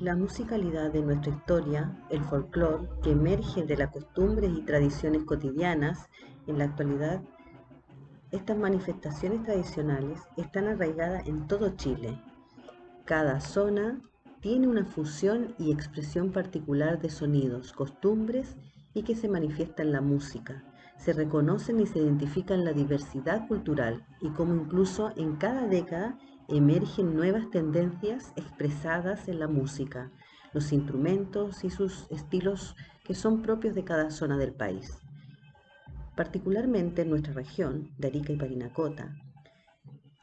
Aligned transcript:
La 0.00 0.14
musicalidad 0.14 0.92
de 0.92 1.02
nuestra 1.02 1.32
historia, 1.32 1.92
el 2.08 2.22
folclore, 2.22 2.88
que 3.02 3.10
emerge 3.10 3.64
de 3.64 3.76
las 3.76 3.90
costumbres 3.90 4.52
y 4.56 4.62
tradiciones 4.62 5.24
cotidianas, 5.24 6.08
en 6.46 6.58
la 6.58 6.66
actualidad, 6.66 7.20
estas 8.30 8.56
manifestaciones 8.56 9.42
tradicionales 9.42 10.20
están 10.36 10.68
arraigadas 10.68 11.26
en 11.26 11.48
todo 11.48 11.70
Chile. 11.70 12.16
Cada 13.06 13.40
zona 13.40 14.00
tiene 14.40 14.68
una 14.68 14.84
fusión 14.84 15.56
y 15.58 15.72
expresión 15.72 16.30
particular 16.30 17.00
de 17.00 17.10
sonidos, 17.10 17.72
costumbres 17.72 18.56
y 18.94 19.02
que 19.02 19.16
se 19.16 19.28
manifiesta 19.28 19.82
en 19.82 19.90
la 19.90 20.00
música. 20.00 20.62
Se 20.96 21.12
reconocen 21.12 21.80
y 21.80 21.86
se 21.86 21.98
identifican 21.98 22.64
la 22.64 22.72
diversidad 22.72 23.48
cultural 23.48 24.06
y 24.20 24.28
como 24.30 24.54
incluso 24.54 25.12
en 25.16 25.34
cada 25.36 25.66
década 25.66 26.16
emergen 26.48 27.14
nuevas 27.14 27.50
tendencias 27.50 28.32
expresadas 28.36 29.28
en 29.28 29.38
la 29.38 29.48
música, 29.48 30.10
los 30.54 30.72
instrumentos 30.72 31.62
y 31.62 31.70
sus 31.70 32.06
estilos 32.10 32.74
que 33.04 33.14
son 33.14 33.42
propios 33.42 33.74
de 33.74 33.84
cada 33.84 34.10
zona 34.10 34.38
del 34.38 34.52
país. 34.52 34.98
Particularmente 36.16 37.02
en 37.02 37.10
nuestra 37.10 37.34
región, 37.34 37.90
de 37.98 38.08
Arica 38.08 38.32
y 38.32 38.36
Parinacota, 38.36 39.14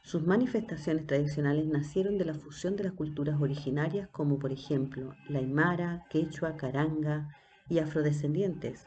sus 0.02 0.24
manifestaciones 0.24 1.06
tradicionales 1.06 1.66
nacieron 1.66 2.18
de 2.18 2.24
la 2.24 2.34
fusión 2.34 2.76
de 2.76 2.84
las 2.84 2.92
culturas 2.92 3.40
originarias 3.40 4.08
como 4.08 4.38
por 4.38 4.52
ejemplo 4.52 5.14
la 5.28 5.38
aymara, 5.38 6.06
quechua, 6.10 6.56
caranga 6.56 7.28
y 7.68 7.78
afrodescendientes, 7.78 8.86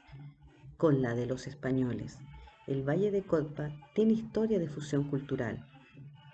con 0.78 1.02
la 1.02 1.16
de 1.16 1.26
los 1.26 1.48
españoles. 1.48 2.20
El 2.68 2.88
Valle 2.88 3.12
de 3.12 3.24
Cotpa 3.24 3.70
tiene 3.96 4.14
historia 4.14 4.60
de 4.60 4.70
fusión 4.70 5.04
cultural, 5.06 5.66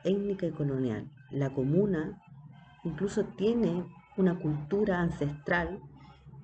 étnica 0.05 0.45
y 0.45 0.51
colonial. 0.51 1.09
La 1.31 1.49
comuna 1.49 2.21
incluso 2.83 3.25
tiene 3.25 3.83
una 4.15 4.39
cultura 4.39 5.01
ancestral, 5.01 5.81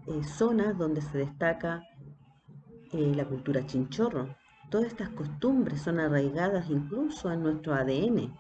eh, 0.08 0.24
zonas 0.24 0.78
donde 0.78 1.02
se 1.02 1.20
destaca 1.20 1.84
eh, 2.92 3.14
la 3.16 3.26
cultura 3.26 3.66
chinchorro. 3.66 4.36
Todas 4.70 4.88
estas 4.88 5.10
costumbres 5.10 5.82
son 5.82 6.00
arraigadas 6.00 6.70
incluso 6.70 7.32
en 7.32 7.44
nuestro 7.44 7.74
ADN, 7.74 8.34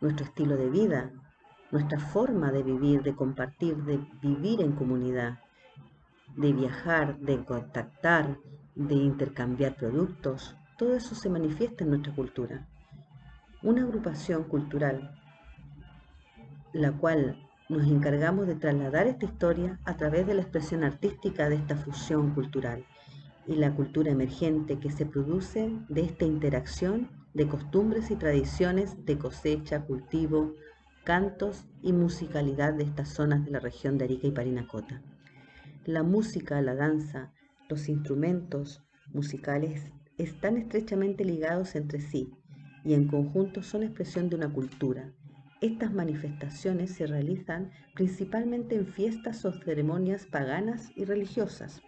nuestro 0.00 0.26
estilo 0.26 0.56
de 0.56 0.70
vida, 0.70 1.12
nuestra 1.70 1.98
forma 1.98 2.50
de 2.50 2.62
vivir, 2.62 3.02
de 3.02 3.14
compartir, 3.14 3.76
de 3.84 4.00
vivir 4.22 4.62
en 4.62 4.72
comunidad, 4.72 5.38
de 6.36 6.52
viajar, 6.52 7.18
de 7.18 7.44
contactar, 7.44 8.38
de 8.74 8.94
intercambiar 8.94 9.74
productos. 9.74 10.56
Todo 10.78 10.94
eso 10.94 11.14
se 11.14 11.28
manifiesta 11.28 11.84
en 11.84 11.90
nuestra 11.90 12.14
cultura 12.14 12.66
una 13.62 13.82
agrupación 13.82 14.44
cultural, 14.44 15.10
la 16.72 16.92
cual 16.92 17.36
nos 17.68 17.86
encargamos 17.88 18.46
de 18.46 18.54
trasladar 18.54 19.08
esta 19.08 19.26
historia 19.26 19.80
a 19.84 19.96
través 19.96 20.26
de 20.26 20.34
la 20.34 20.42
expresión 20.42 20.84
artística 20.84 21.48
de 21.48 21.56
esta 21.56 21.76
fusión 21.76 22.34
cultural 22.34 22.84
y 23.46 23.56
la 23.56 23.74
cultura 23.74 24.12
emergente 24.12 24.78
que 24.78 24.90
se 24.90 25.06
produce 25.06 25.72
de 25.88 26.02
esta 26.02 26.24
interacción 26.24 27.10
de 27.34 27.48
costumbres 27.48 28.10
y 28.10 28.16
tradiciones 28.16 29.04
de 29.04 29.18
cosecha, 29.18 29.82
cultivo, 29.84 30.54
cantos 31.04 31.64
y 31.82 31.92
musicalidad 31.92 32.74
de 32.74 32.84
estas 32.84 33.08
zonas 33.08 33.44
de 33.44 33.50
la 33.50 33.60
región 33.60 33.98
de 33.98 34.04
Arica 34.04 34.28
y 34.28 34.32
Parinacota. 34.32 35.02
La 35.84 36.02
música, 36.02 36.60
la 36.62 36.74
danza, 36.74 37.32
los 37.68 37.88
instrumentos 37.88 38.82
musicales 39.12 39.90
están 40.16 40.56
estrechamente 40.56 41.24
ligados 41.24 41.74
entre 41.74 42.00
sí 42.00 42.37
y 42.88 42.94
en 42.94 43.06
conjunto 43.06 43.62
son 43.62 43.82
expresión 43.82 44.30
de 44.30 44.36
una 44.36 44.50
cultura. 44.50 45.12
Estas 45.60 45.92
manifestaciones 45.92 46.94
se 46.94 47.06
realizan 47.06 47.70
principalmente 47.94 48.76
en 48.76 48.86
fiestas 48.86 49.44
o 49.44 49.52
ceremonias 49.52 50.24
paganas 50.24 50.90
y 50.96 51.04
religiosas. 51.04 51.82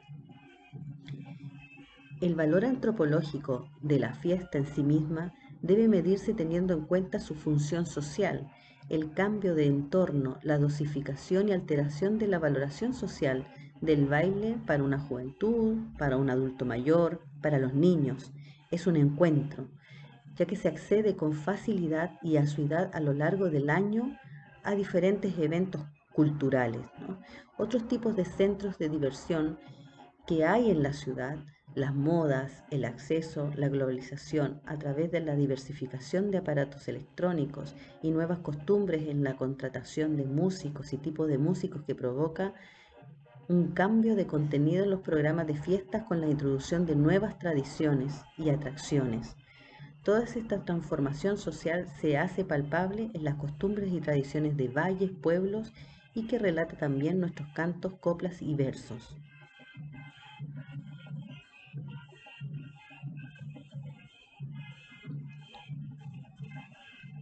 El 2.21 2.35
valor 2.35 2.67
antropológico 2.67 3.71
de 3.81 3.99
la 3.99 4.13
fiesta 4.13 4.59
en 4.59 4.67
sí 4.67 4.83
misma 4.83 5.33
debe 5.63 5.89
medirse 5.89 6.35
teniendo 6.35 6.75
en 6.75 6.85
cuenta 6.85 7.19
su 7.19 7.35
función 7.35 7.87
social, 7.87 8.51
el 8.91 9.15
cambio 9.15 9.55
de 9.55 9.69
entorno, 9.69 10.39
la 10.43 10.59
dosificación 10.59 11.49
y 11.49 11.53
alteración 11.53 12.19
de 12.19 12.29
la 12.29 12.39
valoración 12.39 12.93
social 12.93 13.47
del 13.81 14.05
baile 14.05 14.59
para 14.67 14.83
una 14.83 14.99
juventud, 14.99 15.79
para 15.97 16.19
un 16.19 16.29
adulto 16.29 16.67
mayor, 16.67 17.23
para 17.41 17.59
los 17.59 17.73
niños. 17.73 18.33
Es 18.71 18.87
un 18.87 18.97
encuentro, 18.97 19.67
ya 20.41 20.47
que 20.47 20.57
se 20.57 20.69
accede 20.69 21.17
con 21.17 21.35
facilidad 21.35 22.19
y 22.23 22.39
edad 22.39 22.91
a 22.95 23.01
lo 23.01 23.13
largo 23.13 23.51
del 23.51 23.69
año 23.69 24.17
a 24.63 24.75
diferentes 24.75 25.39
eventos 25.39 25.83
culturales. 26.15 26.81
Otros 27.59 27.87
tipos 27.89 28.17
de 28.17 28.25
centros 28.25 28.79
de 28.79 28.89
diversión 28.89 29.59
que 30.27 30.47
hay 30.47 30.71
en 30.71 30.83
la 30.83 30.95
ciudad, 30.95 31.37
las 31.75 31.95
modas, 31.95 32.65
el 32.71 32.87
acceso, 32.87 33.51
la 33.55 33.69
globalización 33.69 34.63
a 34.65 34.79
través 34.79 35.11
de 35.11 35.21
la 35.21 35.37
diversificación 35.37 36.31
de 36.31 36.39
aparatos 36.39 36.89
electrónicos 36.89 37.77
y 38.03 38.11
nuevas 38.11 38.39
costumbres 38.39 39.09
en 39.09 39.23
la 39.23 39.37
contratación 39.37 40.17
de 40.17 40.25
músicos 40.25 40.95
y 40.95 40.97
tipos 40.97 41.29
de 41.29 41.37
músicos 41.37 41.83
que 41.83 41.95
provoca 41.95 42.55
un 43.51 43.73
cambio 43.73 44.17
de 44.17 44.27
contenido 44.27 44.85
en 44.85 44.91
los 44.91 45.03
programas 45.03 45.47
de 45.47 45.57
fiestas 45.57 46.05
con 46.05 46.23
la 46.23 46.29
introducción 46.29 46.87
de 46.87 46.97
nuevas 46.97 47.39
tradiciones 47.39 48.23
y 48.39 48.49
atracciones. 48.49 49.37
Toda 50.03 50.25
esta 50.25 50.65
transformación 50.65 51.37
social 51.37 51.87
se 52.01 52.17
hace 52.17 52.43
palpable 52.43 53.11
en 53.13 53.23
las 53.23 53.35
costumbres 53.35 53.93
y 53.93 54.01
tradiciones 54.01 54.57
de 54.57 54.69
valles, 54.69 55.11
pueblos 55.11 55.75
y 56.15 56.27
que 56.27 56.39
relata 56.39 56.77
también 56.77 57.21
nuestros 57.21 57.49
cantos, 57.51 57.93
coplas 58.01 58.41
y 58.41 58.55
versos. 58.55 59.15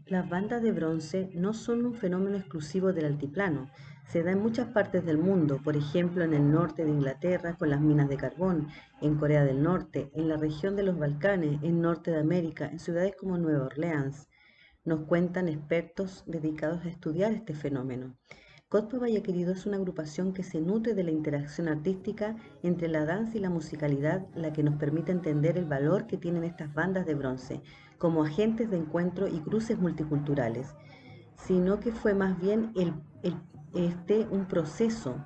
Las 0.06 0.28
bandas 0.28 0.62
de 0.62 0.72
bronce 0.72 1.30
no 1.34 1.52
son 1.52 1.84
un 1.84 1.94
fenómeno 1.94 2.38
exclusivo 2.38 2.92
del 2.92 3.06
altiplano, 3.06 3.68
se 4.08 4.22
da 4.22 4.32
en 4.32 4.40
muchas 4.40 4.68
partes 4.68 5.04
del 5.04 5.18
mundo, 5.18 5.60
por 5.62 5.76
ejemplo 5.76 6.24
en 6.24 6.32
el 6.32 6.50
norte 6.50 6.82
de 6.82 6.90
Inglaterra 6.90 7.56
con 7.58 7.68
las 7.68 7.82
minas 7.82 8.08
de 8.08 8.16
carbón, 8.16 8.68
en 9.02 9.16
Corea 9.16 9.44
del 9.44 9.62
Norte, 9.62 10.10
en 10.14 10.28
la 10.28 10.38
región 10.38 10.76
de 10.76 10.82
los 10.82 10.98
Balcanes, 10.98 11.62
en 11.62 11.82
Norte 11.82 12.10
de 12.10 12.20
América, 12.20 12.68
en 12.68 12.78
ciudades 12.78 13.14
como 13.16 13.36
Nueva 13.36 13.66
Orleans. 13.66 14.26
Nos 14.82 15.00
cuentan 15.00 15.48
expertos 15.48 16.24
dedicados 16.26 16.86
a 16.86 16.88
estudiar 16.88 17.32
este 17.32 17.52
fenómeno. 17.52 18.16
Cotpa 18.70 18.98
Valle 18.98 19.22
Querido 19.22 19.52
es 19.52 19.66
una 19.66 19.76
agrupación 19.76 20.32
que 20.32 20.42
se 20.42 20.60
nutre 20.62 20.94
de 20.94 21.04
la 21.04 21.10
interacción 21.10 21.68
artística 21.68 22.34
entre 22.62 22.88
la 22.88 23.04
danza 23.04 23.36
y 23.36 23.40
la 23.40 23.50
musicalidad, 23.50 24.26
la 24.34 24.54
que 24.54 24.62
nos 24.62 24.76
permite 24.76 25.12
entender 25.12 25.58
el 25.58 25.66
valor 25.66 26.06
que 26.06 26.16
tienen 26.16 26.44
estas 26.44 26.72
bandas 26.72 27.04
de 27.04 27.14
bronce 27.14 27.60
como 27.98 28.24
agentes 28.24 28.70
de 28.70 28.78
encuentro 28.78 29.28
y 29.28 29.40
cruces 29.40 29.78
multiculturales, 29.78 30.74
sino 31.36 31.78
que 31.78 31.92
fue 31.92 32.14
más 32.14 32.40
bien 32.40 32.72
el 32.74 32.94
este, 33.74 34.26
un 34.30 34.46
proceso 34.46 35.16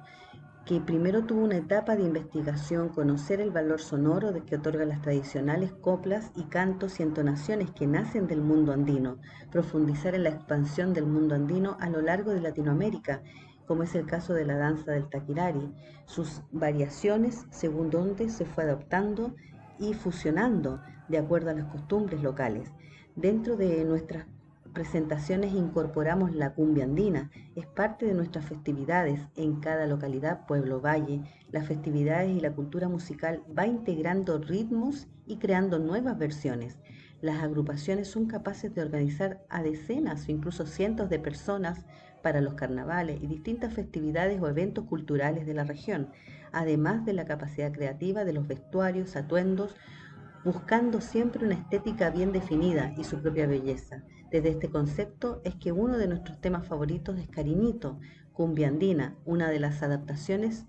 que 0.65 0.81
primero 0.81 1.25
tuvo 1.25 1.43
una 1.43 1.57
etapa 1.57 1.97
de 1.97 2.05
investigación, 2.05 2.91
conocer 2.91 3.41
el 3.41 3.51
valor 3.51 3.81
sonoro 3.81 4.33
de 4.33 4.43
que 4.43 4.57
otorgan 4.57 4.91
las 4.91 5.03
tradicionales 5.03 5.73
coplas 5.73 6.31
y 6.37 6.45
cantos 6.45 7.01
y 7.01 7.03
entonaciones 7.03 7.73
que 7.73 7.89
nacen 7.89 8.29
del 8.29 8.43
mundo 8.43 8.73
andino, 8.73 9.19
profundizar 9.51 10.15
en 10.15 10.23
la 10.23 10.31
expansión 10.31 10.95
del 10.95 11.07
mundo 11.07 11.35
andino 11.35 11.77
a 11.81 11.91
lo 11.91 12.01
largo 12.01 12.31
de 12.31 12.41
Latinoamérica, 12.41 13.23
como 13.67 13.83
es 13.83 13.95
el 13.97 14.07
caso 14.07 14.35
de 14.35 14.45
la 14.45 14.57
danza 14.57 14.93
del 14.93 15.09
taquirari, 15.09 15.73
sus 16.07 16.43
variaciones 16.53 17.47
según 17.51 17.91
donde 17.91 18.29
se 18.29 18.45
fue 18.45 18.65
adoptando 18.65 19.35
y 19.79 19.95
fusionando 19.95 20.81
de 21.09 21.19
acuerdo 21.19 21.51
a 21.51 21.55
las 21.55 21.67
costumbres 21.67 22.23
locales. 22.23 22.71
Dentro 23.17 23.57
de 23.57 23.85
nuestras 23.85 24.27
presentaciones 24.73 25.53
incorporamos 25.53 26.35
la 26.35 26.55
cumbia 26.55 26.85
andina. 26.85 27.31
Es 27.55 27.67
parte 27.67 28.07
de 28.07 28.15
nuestras 28.15 28.47
festividades 28.47 29.21
en 29.37 29.61
cada 29.61 29.87
localidad, 29.87 30.47
pueblo, 30.47 30.81
valle. 30.81 31.23
Las 31.51 31.67
festividades 31.67 32.31
y 32.31 32.41
la 32.41 32.53
cultura 32.53 32.89
musical 32.89 33.43
va 33.57 33.67
integrando 33.67 34.39
ritmos 34.39 35.09
y 35.27 35.37
creando 35.37 35.79
nuevas 35.79 36.19
versiones. 36.19 36.79
Las 37.21 37.43
agrupaciones 37.43 38.09
son 38.09 38.27
capaces 38.27 38.75
de 38.75 38.83
organizar 38.83 39.45
a 39.49 39.63
decenas 39.63 40.27
o 40.27 40.33
incluso 40.33 40.67
cientos 40.67 41.09
de 41.09 41.19
personas 41.19 41.85
para 42.23 42.41
los 42.41 42.55
carnavales 42.55 43.23
y 43.23 43.27
distintas 43.27 43.75
festividades 43.75 44.41
o 44.41 44.49
eventos 44.49 44.85
culturales 44.85 45.47
de 45.47 45.55
la 45.55 45.65
región, 45.65 46.09
además 46.53 47.05
de 47.05 47.13
la 47.13 47.25
capacidad 47.25 47.73
creativa 47.73 48.25
de 48.25 48.33
los 48.33 48.47
vestuarios, 48.47 49.17
atuendos, 49.17 49.75
buscando 50.45 51.01
siempre 51.01 51.45
una 51.45 51.55
estética 51.55 52.11
bien 52.11 52.33
definida 52.33 52.93
y 52.97 53.05
su 53.05 53.21
propia 53.21 53.47
belleza. 53.47 54.03
Desde 54.31 54.51
este 54.51 54.71
concepto 54.71 55.41
es 55.45 55.55
que 55.57 55.73
uno 55.73 55.99
de 55.99 56.09
nuestros 56.09 56.41
temas 56.41 56.67
favoritos 56.67 57.19
es 57.19 57.29
Cariñito, 57.29 57.99
cumbia 58.33 58.69
andina, 58.69 59.15
una 59.25 59.51
de 59.51 59.61
las 59.61 59.83
adaptaciones 59.83 60.67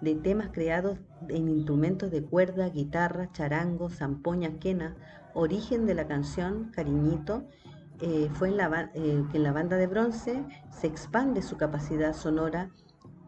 de 0.00 0.14
temas 0.14 0.50
creados 0.52 0.98
en 1.28 1.48
instrumentos 1.48 2.10
de 2.10 2.22
cuerda, 2.22 2.68
guitarra, 2.68 3.32
charango, 3.32 3.88
zampoña, 3.88 4.58
quena. 4.58 4.96
Origen 5.34 5.86
de 5.86 5.94
la 5.94 6.06
canción 6.06 6.70
Cariñito 6.70 7.44
eh, 8.00 8.28
fue 8.34 8.48
en 8.48 8.58
la, 8.58 8.90
eh, 8.94 9.24
que 9.30 9.38
en 9.38 9.42
la 9.42 9.52
banda 9.52 9.76
de 9.76 9.86
bronce 9.86 10.44
se 10.70 10.86
expande 10.86 11.42
su 11.42 11.56
capacidad 11.56 12.14
sonora 12.14 12.70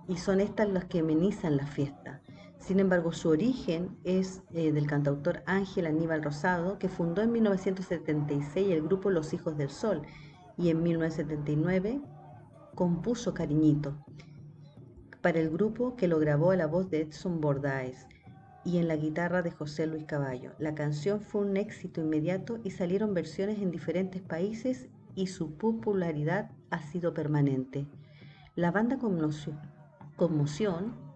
y 0.07 0.17
son 0.17 0.41
estas 0.41 0.69
las 0.69 0.85
que 0.85 1.01
amenizan 1.01 1.57
la 1.57 1.67
fiesta. 1.67 2.21
Sin 2.69 2.81
embargo, 2.81 3.13
su 3.13 3.31
origen 3.31 3.97
es 4.05 4.43
eh, 4.53 4.73
del 4.73 4.87
cantautor 4.87 5.43
Ángel 5.47 5.87
Aníbal 5.87 6.23
Rosado, 6.23 6.79
que 6.79 6.91
fundó 6.91 7.23
en 7.23 7.33
1976 7.33 8.71
el 8.71 8.83
grupo 8.83 9.09
Los 9.09 9.33
Hijos 9.33 9.57
del 9.57 9.71
Sol 9.71 10.03
y 10.59 10.69
en 10.69 10.83
1979 10.83 12.03
compuso 12.75 13.33
Cariñito 13.33 13.97
para 15.23 15.39
el 15.39 15.49
grupo 15.49 15.97
que 15.97 16.09
lo 16.09 16.19
grabó 16.19 16.51
a 16.51 16.57
la 16.57 16.67
voz 16.67 16.91
de 16.91 17.01
Edson 17.01 17.41
Bordáez 17.41 18.07
y 18.67 18.77
en 18.77 18.87
la 18.87 18.97
guitarra 18.97 19.41
de 19.41 19.51
José 19.51 19.87
Luis 19.87 20.05
Caballo. 20.05 20.53
La 20.59 20.75
canción 20.75 21.23
fue 21.23 21.47
un 21.47 21.57
éxito 21.57 22.03
inmediato 22.03 22.59
y 22.65 22.73
salieron 22.73 23.15
versiones 23.15 23.63
en 23.63 23.71
diferentes 23.71 24.21
países 24.21 24.91
y 25.15 25.29
su 25.29 25.57
popularidad 25.57 26.51
ha 26.69 26.83
sido 26.83 27.15
permanente. 27.15 27.87
La 28.57 28.73
banda 28.73 28.99
Conmoción 28.99 31.08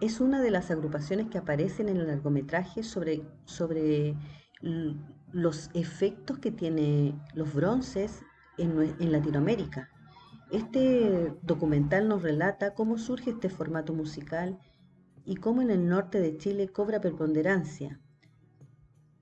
es 0.00 0.20
una 0.20 0.40
de 0.40 0.50
las 0.50 0.70
agrupaciones 0.70 1.28
que 1.28 1.38
aparecen 1.38 1.88
en 1.88 1.98
el 1.98 2.06
largometraje 2.06 2.82
sobre, 2.82 3.22
sobre 3.44 4.16
los 5.32 5.70
efectos 5.74 6.38
que 6.38 6.50
tienen 6.50 7.20
los 7.34 7.52
bronces 7.52 8.22
en 8.58 9.12
Latinoamérica. 9.12 9.88
Este 10.50 11.32
documental 11.42 12.08
nos 12.08 12.22
relata 12.22 12.74
cómo 12.74 12.98
surge 12.98 13.30
este 13.30 13.48
formato 13.48 13.94
musical 13.94 14.58
y 15.24 15.36
cómo 15.36 15.62
en 15.62 15.70
el 15.70 15.88
norte 15.88 16.18
de 16.18 16.36
Chile 16.38 16.68
cobra 16.68 17.00
preponderancia, 17.00 18.00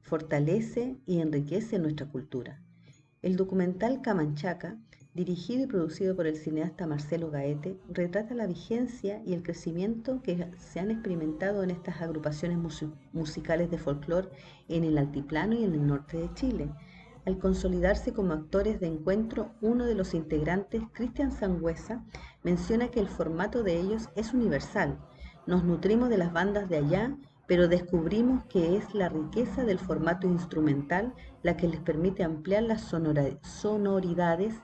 fortalece 0.00 0.96
y 1.04 1.20
enriquece 1.20 1.78
nuestra 1.78 2.08
cultura. 2.08 2.62
El 3.20 3.36
documental 3.36 4.00
Camanchaca, 4.00 4.78
dirigido 5.19 5.65
y 5.65 5.67
producido 5.67 6.15
por 6.15 6.29
el 6.29 6.37
cineasta 6.37 6.87
Marcelo 6.87 7.31
Gaete, 7.31 7.76
retrata 7.88 8.35
la 8.35 8.47
vigencia 8.47 9.20
y 9.26 9.35
el 9.35 9.43
crecimiento 9.43 10.23
que 10.23 10.49
se 10.59 10.79
han 10.79 10.93
experimentado 10.93 11.65
en 11.65 11.70
estas 11.70 12.00
agrupaciones 12.00 12.59
musicales 13.12 13.69
de 13.69 13.79
folclore 13.79 14.29
en 14.69 14.85
el 14.85 14.97
altiplano 14.97 15.55
y 15.55 15.65
en 15.65 15.75
el 15.75 15.87
norte 15.87 16.19
de 16.19 16.32
Chile 16.35 16.70
al 17.26 17.38
consolidarse 17.38 18.15
como 18.15 18.32
actores 18.32 18.81
de 18.81 18.87
encuentro, 18.87 19.50
uno 19.61 19.85
de 19.85 19.94
los 19.94 20.15
integrantes, 20.15 20.82
Cristian 20.94 21.31
Sangüesa, 21.31 22.03
menciona 22.43 22.88
que 22.88 23.00
el 23.00 23.09
formato 23.09 23.62
de 23.62 23.79
ellos 23.79 24.09
es 24.17 24.32
universal. 24.32 24.99
Nos 25.47 25.62
nutrimos 25.62 26.09
de 26.09 26.17
las 26.17 26.32
bandas 26.32 26.71
de 26.71 26.79
allá, 26.79 27.19
pero 27.47 27.69
descubrimos 27.69 28.44
que 28.44 28.79
es 28.79 28.94
la 28.94 29.11
riqueza 29.11 29.64
del 29.64 29.79
formato 29.79 30.26
instrumental 30.26 31.12
la 31.43 31.55
que 31.55 31.69
les 31.69 31.81
permite 31.81 32.25
ampliar 32.25 32.62
las 32.62 32.81
sonoridades. 33.43 34.55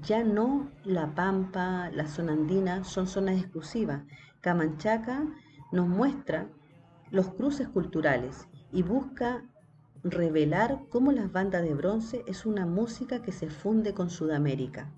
Ya 0.00 0.24
no 0.24 0.70
la 0.84 1.14
pampa, 1.14 1.90
la 1.92 2.08
zona 2.08 2.32
andina 2.32 2.84
son 2.84 3.06
zonas 3.06 3.38
exclusivas. 3.38 4.02
Camanchaca 4.40 5.26
nos 5.70 5.86
muestra 5.86 6.48
los 7.10 7.34
cruces 7.34 7.68
culturales 7.68 8.48
y 8.72 8.82
busca 8.82 9.44
revelar 10.02 10.80
cómo 10.88 11.12
las 11.12 11.30
bandas 11.30 11.62
de 11.62 11.74
bronce 11.74 12.24
es 12.26 12.46
una 12.46 12.66
música 12.66 13.22
que 13.22 13.32
se 13.32 13.50
funde 13.50 13.94
con 13.94 14.10
Sudamérica. 14.10 14.90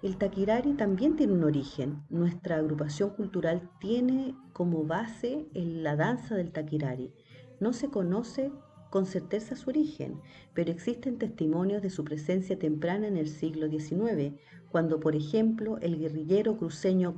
El 0.00 0.16
taquirari 0.16 0.74
también 0.74 1.16
tiene 1.16 1.32
un 1.32 1.44
origen. 1.44 2.02
Nuestra 2.08 2.56
agrupación 2.56 3.10
cultural 3.10 3.68
tiene 3.80 4.34
como 4.52 4.84
base 4.84 5.48
la 5.52 5.96
danza 5.96 6.36
del 6.36 6.52
taquirari. 6.52 7.12
No 7.60 7.72
se 7.72 7.88
conoce 7.88 8.52
con 8.90 9.06
certeza 9.06 9.56
su 9.56 9.70
origen, 9.70 10.20
pero 10.54 10.70
existen 10.70 11.18
testimonios 11.18 11.82
de 11.82 11.90
su 11.90 12.04
presencia 12.04 12.58
temprana 12.58 13.06
en 13.06 13.16
el 13.16 13.28
siglo 13.28 13.68
XIX, 13.68 14.34
cuando, 14.70 15.00
por 15.00 15.14
ejemplo, 15.14 15.78
el 15.78 15.98
guerrillero 15.98 16.56
cruceño 16.56 17.14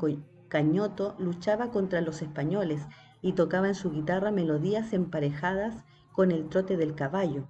Cañoto 0.48 1.14
luchaba 1.18 1.70
contra 1.70 2.00
los 2.00 2.22
españoles 2.22 2.82
y 3.22 3.32
tocaba 3.32 3.68
en 3.68 3.74
su 3.74 3.92
guitarra 3.92 4.30
melodías 4.30 4.92
emparejadas 4.92 5.84
con 6.12 6.32
el 6.32 6.48
trote 6.48 6.76
del 6.76 6.94
caballo. 6.94 7.48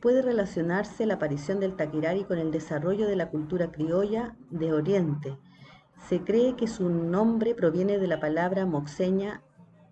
Puede 0.00 0.22
relacionarse 0.22 1.06
la 1.06 1.14
aparición 1.14 1.58
del 1.58 1.74
taquirari 1.74 2.22
con 2.24 2.38
el 2.38 2.52
desarrollo 2.52 3.08
de 3.08 3.16
la 3.16 3.30
cultura 3.30 3.72
criolla 3.72 4.36
de 4.50 4.72
Oriente. 4.72 5.36
Se 6.08 6.22
cree 6.22 6.54
que 6.54 6.68
su 6.68 6.88
nombre 6.88 7.56
proviene 7.56 7.98
de 7.98 8.06
la 8.06 8.20
palabra 8.20 8.64
moxeña 8.64 9.42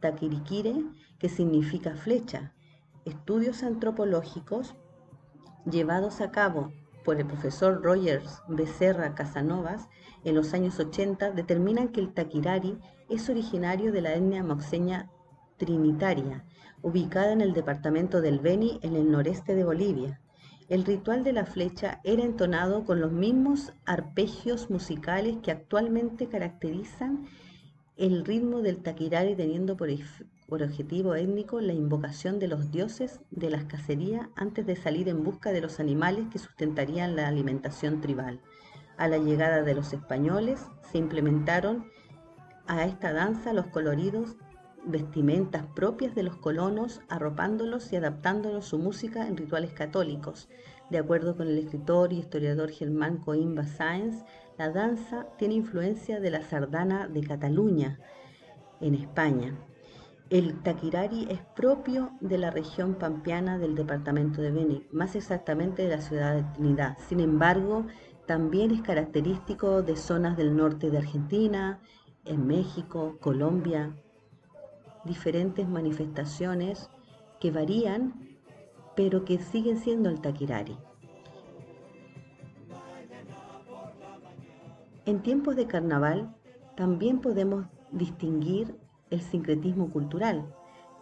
taquiriquire, 0.00 0.84
que 1.18 1.28
significa 1.28 1.96
flecha. 1.96 2.52
Estudios 3.06 3.62
antropológicos 3.62 4.75
llevados 5.64 6.20
a 6.20 6.32
cabo 6.32 6.73
por 7.05 7.20
el 7.20 7.26
profesor 7.26 7.81
Rogers 7.81 8.43
Becerra 8.49 9.14
Casanovas 9.14 9.88
en 10.25 10.35
los 10.35 10.53
años 10.55 10.81
80 10.81 11.31
determinan 11.31 11.91
que 11.91 12.00
el 12.00 12.12
taquirari 12.12 12.76
es 13.08 13.31
originario 13.31 13.93
de 13.93 14.00
la 14.00 14.14
etnia 14.14 14.43
moxeña 14.43 15.08
trinitaria, 15.56 16.44
ubicada 16.82 17.31
en 17.31 17.43
el 17.43 17.53
departamento 17.53 18.20
del 18.20 18.41
Beni, 18.41 18.81
en 18.82 18.97
el 18.97 19.09
noreste 19.09 19.55
de 19.55 19.62
Bolivia. 19.62 20.20
El 20.69 20.85
ritual 20.85 21.23
de 21.23 21.32
la 21.32 21.47
flecha 21.47 22.00
era 22.02 22.25
entonado 22.25 22.85
con 22.85 23.00
los 23.00 23.12
mismos 23.12 23.73
arpegios 23.85 24.69
musicales 24.69 25.37
que 25.44 25.52
actualmente 25.52 26.26
caracterizan 26.26 27.29
el 27.97 28.25
ritmo 28.25 28.62
del 28.62 28.82
taquirari, 28.82 29.37
teniendo 29.37 29.76
por, 29.76 29.88
por 30.46 30.62
objetivo 30.62 31.14
étnico 31.14 31.60
la 31.60 31.72
invocación 31.72 32.38
de 32.38 32.48
los 32.48 32.70
dioses 32.70 33.20
de 33.31 33.50
las 33.50 33.64
cacerías 33.64 34.28
antes 34.37 34.66
de 34.66 34.76
salir 34.76 35.08
en 35.08 35.25
busca 35.25 35.52
de 35.52 35.60
los 35.60 35.81
animales 35.81 36.26
que 36.31 36.38
sustentarían 36.38 37.16
la 37.16 37.28
alimentación 37.28 38.00
tribal. 38.00 38.40
A 38.96 39.08
la 39.08 39.19
llegada 39.19 39.62
de 39.62 39.75
los 39.75 39.93
españoles 39.93 40.66
se 40.90 40.98
implementaron 40.98 41.90
a 42.66 42.84
esta 42.84 43.12
danza 43.12 43.52
los 43.52 43.66
coloridos 43.66 44.37
vestimentas 44.87 45.64
propias 45.75 46.14
de 46.14 46.22
los 46.22 46.37
colonos, 46.37 47.00
arropándolos 47.08 47.92
y 47.92 47.96
adaptándolos 47.96 48.66
su 48.66 48.78
música 48.78 49.26
en 49.26 49.37
rituales 49.37 49.72
católicos. 49.72 50.49
De 50.90 50.99
acuerdo 50.99 51.37
con 51.37 51.49
el 51.49 51.58
escritor 51.58 52.12
y 52.12 52.19
historiador 52.19 52.70
Germán 52.70 53.19
Coimba 53.19 53.64
Sáenz, 53.64 54.25
la 54.56 54.70
danza 54.70 55.26
tiene 55.38 55.54
influencia 55.54 56.20
de 56.20 56.31
la 56.31 56.42
sardana 56.42 57.08
de 57.08 57.22
Cataluña, 57.22 57.99
en 58.81 58.94
España. 58.94 59.58
El 60.28 60.61
taquirari 60.62 61.28
es 61.30 61.40
propio 61.54 62.11
de 62.21 62.37
la 62.37 62.50
región 62.50 62.95
pampeana 62.95 63.59
del 63.59 63.76
departamento 63.76 64.42
de 64.42 64.50
Beni, 64.50 64.85
más 64.90 65.14
exactamente 65.14 65.83
de 65.83 65.97
la 65.97 66.02
ciudad 66.02 66.35
de 66.35 66.42
Trinidad. 66.54 66.99
Sin 67.09 67.21
embargo, 67.21 67.87
también 68.26 68.73
es 68.73 68.83
característico 68.83 69.83
de 69.83 69.95
zonas 69.95 70.37
del 70.37 70.56
norte 70.56 70.90
de 70.90 70.99
Argentina, 70.99 71.80
en 72.25 72.45
México, 72.45 73.18
Colombia, 73.21 73.95
diferentes 75.04 75.68
manifestaciones 75.68 76.90
que 77.38 77.52
varían, 77.52 78.37
pero 78.97 79.25
que 79.25 79.38
siguen 79.38 79.78
siendo 79.78 80.09
el 80.09 80.21
taquirari. 80.21 80.76
En 85.04 85.23
tiempos 85.23 85.54
de 85.54 85.68
carnaval 85.68 86.35
también 86.76 87.21
podemos 87.21 87.66
distinguir 87.92 88.76
el 89.10 89.20
sincretismo 89.20 89.90
cultural. 89.90 90.46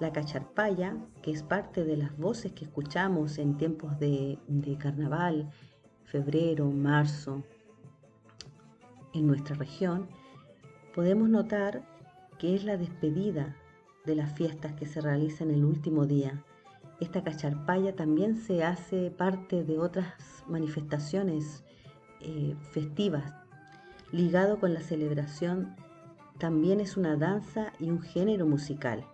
La 0.00 0.12
cacharpaya, 0.12 0.96
que 1.22 1.30
es 1.30 1.42
parte 1.42 1.84
de 1.84 1.96
las 1.96 2.16
voces 2.18 2.52
que 2.52 2.64
escuchamos 2.64 3.38
en 3.38 3.56
tiempos 3.56 3.98
de, 3.98 4.38
carnaval, 4.78 5.50
febrero, 6.04 6.70
marzo, 6.70 7.42
en 9.12 9.26
nuestra 9.26 9.54
región, 9.54 10.08
podemos 10.94 11.28
notar 11.28 11.84
que 12.38 12.54
es 12.54 12.64
la 12.64 12.76
despedida 12.76 13.56
de 14.04 14.16
las 14.16 14.32
fiestas 14.32 14.72
que 14.72 14.86
se 14.86 15.00
realizan 15.00 15.50
el 15.50 15.64
último 15.64 16.04
día. 16.06 16.42
Esta 17.00 17.22
cacharpaya 17.22 17.94
también 17.94 18.36
se 18.36 18.64
hace 18.64 19.10
parte 19.10 19.64
de 19.64 19.78
otras 19.78 20.44
manifestaciones 20.48 21.64
eh, 22.20 22.54
festivas. 22.72 23.32
Ligado 24.10 24.58
con 24.58 24.74
la 24.74 24.80
celebración, 24.80 25.74
también 26.38 26.80
es 26.80 26.96
una 26.96 27.16
danza 27.16 27.72
y 27.78 27.90
un 27.90 28.00
género 28.00 28.46
musical. 28.46 29.06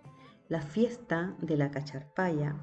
La 0.47 0.61
fiesta 0.61 1.35
de 1.41 1.57
la 1.57 1.71
cacharpaya 1.71 2.55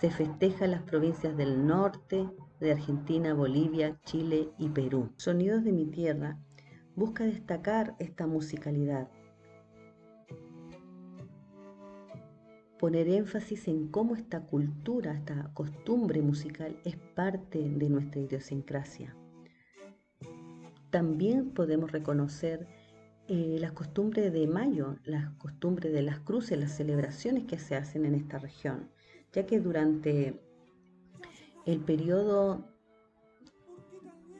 se 0.00 0.10
festeja 0.10 0.64
en 0.64 0.70
las 0.70 0.82
provincias 0.82 1.36
del 1.36 1.66
norte, 1.66 2.28
de 2.60 2.72
Argentina, 2.72 3.34
Bolivia, 3.34 4.00
Chile 4.04 4.50
y 4.58 4.68
Perú. 4.68 5.12
Sonidos 5.16 5.64
de 5.64 5.72
mi 5.72 5.86
tierra 5.86 6.38
busca 6.94 7.24
destacar 7.24 7.96
esta 7.98 8.26
musicalidad, 8.26 9.08
poner 12.78 13.08
énfasis 13.08 13.66
en 13.68 13.88
cómo 13.88 14.14
esta 14.14 14.46
cultura, 14.46 15.12
esta 15.12 15.50
costumbre 15.52 16.22
musical 16.22 16.80
es 16.84 16.96
parte 16.96 17.58
de 17.68 17.88
nuestra 17.90 18.20
idiosincrasia. 18.20 19.16
También 20.90 21.50
podemos 21.50 21.92
reconocer 21.92 22.66
eh, 23.28 23.58
las 23.60 23.72
costumbres 23.72 24.32
de 24.32 24.46
mayo, 24.46 24.96
las 25.04 25.30
costumbres 25.34 25.92
de 25.92 26.00
las 26.00 26.18
cruces, 26.20 26.58
las 26.58 26.74
celebraciones 26.74 27.44
que 27.44 27.58
se 27.58 27.76
hacen 27.76 28.06
en 28.06 28.14
esta 28.14 28.38
región, 28.38 28.90
ya 29.32 29.44
que 29.44 29.60
durante 29.60 30.40
el 31.66 31.80
periodo 31.80 32.64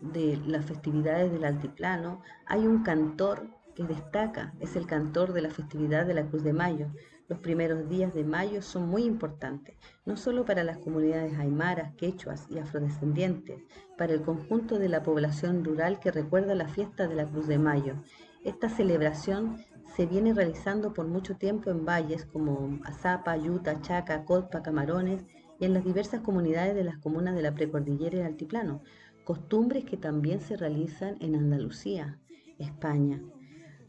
de 0.00 0.38
las 0.46 0.64
festividades 0.64 1.30
del 1.30 1.44
altiplano, 1.44 2.22
hay 2.46 2.66
un 2.66 2.82
cantor 2.82 3.46
que 3.74 3.84
destaca, 3.84 4.54
es 4.60 4.74
el 4.74 4.86
cantor 4.86 5.32
de 5.32 5.42
la 5.42 5.50
festividad 5.50 6.06
de 6.06 6.14
la 6.14 6.26
Cruz 6.26 6.42
de 6.42 6.52
Mayo. 6.52 6.88
Los 7.28 7.40
primeros 7.40 7.90
días 7.90 8.14
de 8.14 8.24
mayo 8.24 8.62
son 8.62 8.88
muy 8.88 9.04
importantes, 9.04 9.76
no 10.06 10.16
solo 10.16 10.46
para 10.46 10.64
las 10.64 10.78
comunidades 10.78 11.38
aymaras, 11.38 11.94
quechuas 11.96 12.46
y 12.48 12.58
afrodescendientes, 12.58 13.62
para 13.98 14.14
el 14.14 14.22
conjunto 14.22 14.78
de 14.78 14.88
la 14.88 15.02
población 15.02 15.62
rural 15.62 16.00
que 16.00 16.10
recuerda 16.10 16.54
la 16.54 16.68
fiesta 16.68 17.06
de 17.06 17.16
la 17.16 17.26
Cruz 17.26 17.46
de 17.46 17.58
Mayo. 17.58 17.96
Esta 18.48 18.70
celebración 18.70 19.58
se 19.94 20.06
viene 20.06 20.32
realizando 20.32 20.94
por 20.94 21.06
mucho 21.06 21.36
tiempo 21.36 21.68
en 21.68 21.84
valles 21.84 22.24
como 22.24 22.80
Azapa, 22.86 23.36
Yuta, 23.36 23.82
Chaca, 23.82 24.24
Cotpa, 24.24 24.62
Camarones 24.62 25.22
y 25.60 25.66
en 25.66 25.74
las 25.74 25.84
diversas 25.84 26.22
comunidades 26.22 26.74
de 26.74 26.82
las 26.82 26.96
comunas 26.96 27.34
de 27.34 27.42
la 27.42 27.52
precordillera 27.52 28.16
y 28.16 28.20
el 28.20 28.26
altiplano, 28.26 28.80
costumbres 29.22 29.84
que 29.84 29.98
también 29.98 30.40
se 30.40 30.56
realizan 30.56 31.18
en 31.20 31.36
Andalucía, 31.36 32.18
España. 32.58 33.22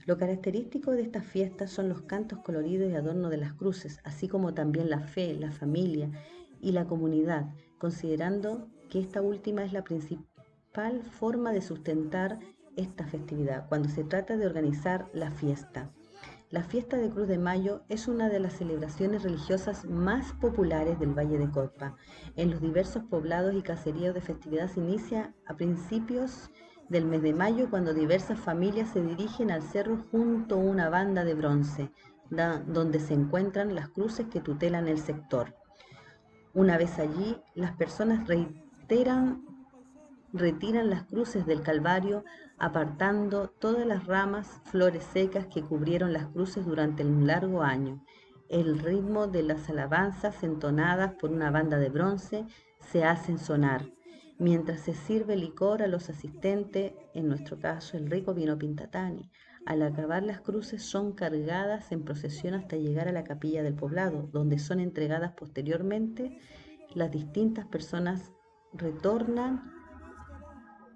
Lo 0.05 0.17
característico 0.17 0.91
de 0.91 1.03
estas 1.03 1.23
fiestas 1.23 1.71
son 1.71 1.87
los 1.87 2.01
cantos 2.01 2.39
coloridos 2.39 2.91
y 2.91 2.95
adorno 2.95 3.29
de 3.29 3.37
las 3.37 3.53
cruces, 3.53 4.01
así 4.03 4.27
como 4.27 4.53
también 4.53 4.89
la 4.89 4.99
fe, 4.99 5.35
la 5.35 5.53
familia 5.53 6.11
y 6.59 6.73
la 6.73 6.83
comunidad, 6.83 7.45
considerando 7.77 8.67
que 8.89 8.99
esta 8.99 9.21
última 9.21 9.63
es 9.63 9.71
la 9.71 9.85
principal 9.85 11.01
forma 11.01 11.53
de 11.53 11.61
sustentar 11.61 12.39
esta 12.79 13.05
festividad 13.05 13.67
cuando 13.67 13.89
se 13.89 14.03
trata 14.03 14.37
de 14.37 14.45
organizar 14.45 15.09
la 15.13 15.31
fiesta. 15.31 15.91
La 16.49 16.63
fiesta 16.63 16.97
de 16.97 17.09
Cruz 17.09 17.27
de 17.27 17.37
Mayo 17.37 17.83
es 17.89 18.07
una 18.07 18.29
de 18.29 18.39
las 18.39 18.53
celebraciones 18.53 19.21
religiosas 19.21 19.85
más 19.85 20.33
populares 20.33 20.97
del 20.99 21.13
Valle 21.13 21.37
de 21.37 21.49
Cotpa. 21.51 21.95
En 22.35 22.49
los 22.49 22.59
diversos 22.59 23.03
poblados 23.03 23.53
y 23.53 23.61
caseríos 23.61 24.15
de 24.15 24.21
festividad 24.21 24.67
se 24.69 24.79
inicia 24.79 25.35
a 25.45 25.55
principios 25.55 26.49
del 26.87 27.05
mes 27.05 27.21
de 27.21 27.33
mayo 27.33 27.69
cuando 27.69 27.93
diversas 27.93 28.39
familias 28.39 28.89
se 28.89 29.01
dirigen 29.01 29.51
al 29.51 29.61
cerro 29.61 30.03
junto 30.09 30.55
a 30.55 30.59
una 30.59 30.89
banda 30.89 31.23
de 31.23 31.35
bronce, 31.35 31.91
donde 32.31 32.99
se 32.99 33.13
encuentran 33.13 33.75
las 33.75 33.89
cruces 33.89 34.25
que 34.27 34.39
tutelan 34.39 34.87
el 34.87 34.97
sector. 34.97 35.53
Una 36.55 36.77
vez 36.77 36.97
allí, 36.97 37.37
las 37.53 37.73
personas 37.75 38.27
reiteran 38.27 39.45
retiran 40.33 40.89
las 40.89 41.03
cruces 41.03 41.45
del 41.45 41.61
Calvario, 41.61 42.23
apartando 42.59 43.47
todas 43.47 43.85
las 43.87 44.05
ramas, 44.05 44.61
flores 44.65 45.03
secas 45.03 45.47
que 45.47 45.61
cubrieron 45.61 46.13
las 46.13 46.27
cruces 46.27 46.65
durante 46.65 47.05
un 47.05 47.25
largo 47.25 47.63
año. 47.63 48.03
El 48.49 48.79
ritmo 48.79 49.27
de 49.27 49.43
las 49.43 49.69
alabanzas 49.69 50.43
entonadas 50.43 51.13
por 51.13 51.31
una 51.31 51.51
banda 51.51 51.77
de 51.77 51.89
bronce 51.89 52.45
se 52.79 53.03
hacen 53.03 53.39
sonar, 53.39 53.85
mientras 54.39 54.81
se 54.81 54.93
sirve 54.93 55.35
licor 55.35 55.81
a 55.83 55.87
los 55.87 56.09
asistentes, 56.09 56.93
en 57.13 57.27
nuestro 57.27 57.59
caso 57.59 57.97
el 57.97 58.09
rico 58.09 58.33
vino 58.33 58.57
Pintatani. 58.57 59.29
Al 59.65 59.81
acabar 59.83 60.23
las 60.23 60.41
cruces 60.41 60.83
son 60.83 61.13
cargadas 61.13 61.91
en 61.91 62.03
procesión 62.03 62.55
hasta 62.55 62.75
llegar 62.75 63.07
a 63.07 63.11
la 63.11 63.23
capilla 63.23 63.61
del 63.61 63.75
poblado, 63.75 64.29
donde 64.31 64.57
son 64.57 64.79
entregadas 64.79 65.33
posteriormente. 65.33 66.39
Las 66.95 67.11
distintas 67.11 67.67
personas 67.67 68.31
retornan 68.73 69.78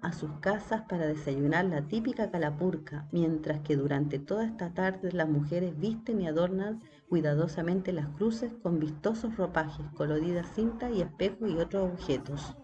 a 0.04 0.12
sus 0.12 0.30
casas 0.40 0.82
para 0.82 1.06
desayunar 1.06 1.64
la 1.64 1.80
típica 1.82 2.30
calapurca, 2.30 3.08
mientras 3.10 3.60
que 3.60 3.74
durante 3.74 4.18
toda 4.18 4.44
esta 4.44 4.74
tarde 4.74 5.12
las 5.12 5.28
mujeres 5.28 5.78
visten 5.78 6.20
y 6.20 6.28
adornan 6.28 6.82
cuidadosamente 7.08 7.90
las 7.90 8.08
cruces 8.08 8.52
con 8.62 8.78
vistosos 8.78 9.36
ropajes, 9.38 9.86
coloridas 9.96 10.46
cintas 10.54 10.92
y 10.94 11.00
espejos 11.00 11.48
y 11.48 11.56
otros 11.56 11.90
objetos. 11.90 12.54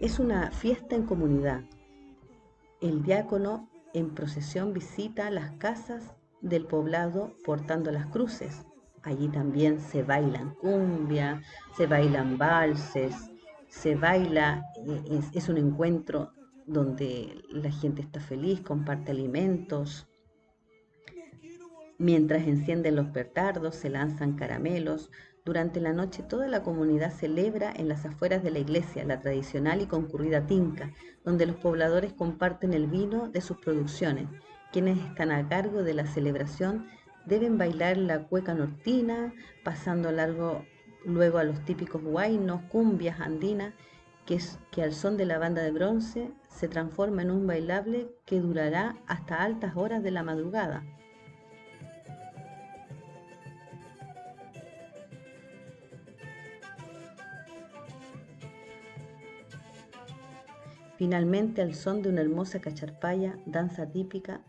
Es 0.00 0.18
una 0.18 0.50
fiesta 0.50 0.96
en 0.96 1.04
comunidad. 1.04 1.62
El 2.80 3.04
diácono 3.04 3.68
en 3.94 4.10
procesión 4.10 4.72
visita 4.72 5.30
las 5.30 5.52
casas 5.52 6.14
del 6.40 6.66
poblado 6.66 7.36
portando 7.44 7.92
las 7.92 8.06
cruces. 8.06 8.66
Allí 9.04 9.28
también 9.28 9.80
se 9.80 10.02
bailan 10.02 10.54
cumbia, 10.54 11.42
se 11.76 11.86
bailan 11.86 12.38
valses, 12.38 13.30
se 13.70 13.94
baila, 13.94 14.66
eh, 14.84 15.20
es, 15.32 15.48
un 15.48 15.56
encuentro 15.56 16.32
donde 16.66 17.42
la 17.50 17.70
gente 17.70 18.02
está 18.02 18.20
feliz, 18.20 18.60
comparte 18.60 19.12
alimentos. 19.12 20.08
Mientras 21.96 22.46
encienden 22.46 22.96
los 22.96 23.06
petardos, 23.08 23.76
se 23.76 23.88
lanzan 23.88 24.34
caramelos. 24.34 25.10
Durante 25.44 25.80
la 25.80 25.92
noche 25.92 26.22
toda 26.22 26.48
la 26.48 26.62
comunidad 26.62 27.12
celebra 27.12 27.72
en 27.74 27.88
las 27.88 28.04
afueras 28.04 28.42
de 28.42 28.50
la 28.50 28.58
iglesia 28.58 29.04
la 29.04 29.20
tradicional 29.20 29.80
y 29.80 29.86
concurrida 29.86 30.46
tinca, 30.46 30.92
donde 31.24 31.46
los 31.46 31.56
pobladores 31.56 32.12
comparten 32.12 32.74
el 32.74 32.88
vino 32.88 33.28
de 33.28 33.40
sus 33.40 33.58
producciones. 33.58 34.26
Quienes 34.72 34.98
están 34.98 35.30
a 35.30 35.48
cargo 35.48 35.82
de 35.82 35.94
la 35.94 36.06
celebración 36.06 36.88
deben 37.24 37.56
bailar 37.56 37.96
la 37.96 38.24
cueca 38.24 38.52
nortina, 38.52 39.32
pasando 39.62 40.10
largo 40.10 40.64
luego 41.04 41.38
a 41.38 41.44
los 41.44 41.64
típicos 41.64 42.02
guainos, 42.02 42.62
cumbias 42.68 43.20
andinas, 43.20 43.74
que, 44.26 44.38
que 44.70 44.82
al 44.82 44.92
son 44.92 45.16
de 45.16 45.26
la 45.26 45.38
banda 45.38 45.62
de 45.62 45.70
bronce 45.70 46.30
se 46.48 46.68
transforma 46.68 47.22
en 47.22 47.30
un 47.30 47.46
bailable 47.46 48.08
que 48.26 48.40
durará 48.40 48.96
hasta 49.06 49.42
altas 49.42 49.76
horas 49.76 50.02
de 50.02 50.10
la 50.10 50.22
madrugada. 50.22 50.84
Finalmente, 61.00 61.62
al 61.62 61.74
son 61.74 62.02
de 62.02 62.10
una 62.10 62.20
hermosa 62.20 62.60
cacharpaya, 62.60 63.38
danza 63.46 63.86
típica, 63.86 64.42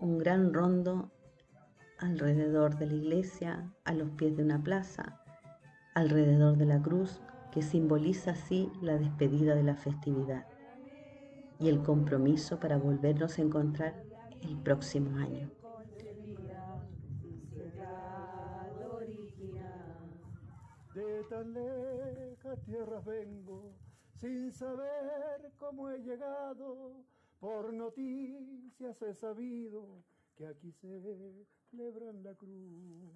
un 0.00 0.18
gran 0.18 0.52
rondo 0.52 1.12
alrededor 1.98 2.76
de 2.78 2.86
la 2.86 2.94
iglesia, 2.94 3.72
a 3.84 3.94
los 3.94 4.10
pies 4.10 4.36
de 4.36 4.42
una 4.42 4.60
plaza, 4.60 5.21
alrededor 5.94 6.56
de 6.56 6.66
la 6.66 6.80
cruz 6.80 7.20
que 7.50 7.62
simboliza 7.62 8.32
así 8.32 8.70
la 8.80 8.96
despedida 8.96 9.54
de 9.54 9.62
la 9.62 9.74
festividad 9.74 10.46
y 11.58 11.68
el 11.68 11.82
compromiso 11.82 12.58
para 12.58 12.78
volvernos 12.78 13.38
a 13.38 13.42
encontrar 13.42 14.02
el 14.42 14.56
próximo 14.58 15.18
año. 15.18 15.50
De 20.94 21.24
tan 21.30 21.52
lejas 21.54 22.60
tierras 22.64 23.04
vengo, 23.04 23.72
sin 24.16 24.52
saber 24.52 25.52
cómo 25.56 25.88
he 25.90 25.98
llegado, 26.02 27.04
por 27.40 27.72
noticias 27.72 29.00
he 29.02 29.14
sabido 29.14 30.02
que 30.36 30.46
aquí 30.46 30.70
se 30.72 31.00
celebran 31.70 32.22
la 32.22 32.34
cruz. 32.34 33.10